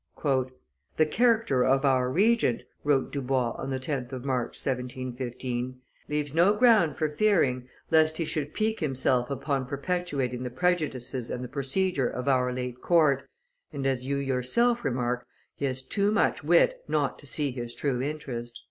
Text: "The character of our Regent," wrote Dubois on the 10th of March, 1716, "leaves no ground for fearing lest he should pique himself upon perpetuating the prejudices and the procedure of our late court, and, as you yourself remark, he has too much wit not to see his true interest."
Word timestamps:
"The 0.97 1.05
character 1.11 1.63
of 1.63 1.85
our 1.85 2.09
Regent," 2.09 2.63
wrote 2.83 3.11
Dubois 3.11 3.51
on 3.51 3.69
the 3.69 3.79
10th 3.79 4.11
of 4.11 4.25
March, 4.25 4.57
1716, 4.57 5.79
"leaves 6.09 6.33
no 6.33 6.55
ground 6.55 6.95
for 6.95 7.07
fearing 7.07 7.67
lest 7.91 8.17
he 8.17 8.25
should 8.25 8.55
pique 8.55 8.79
himself 8.79 9.29
upon 9.29 9.67
perpetuating 9.67 10.41
the 10.41 10.49
prejudices 10.49 11.29
and 11.29 11.43
the 11.43 11.47
procedure 11.47 12.07
of 12.09 12.27
our 12.27 12.51
late 12.51 12.81
court, 12.81 13.29
and, 13.71 13.85
as 13.85 14.07
you 14.07 14.17
yourself 14.17 14.83
remark, 14.83 15.27
he 15.55 15.65
has 15.65 15.83
too 15.83 16.11
much 16.11 16.43
wit 16.43 16.83
not 16.87 17.19
to 17.19 17.27
see 17.27 17.51
his 17.51 17.75
true 17.75 18.01
interest." 18.01 18.59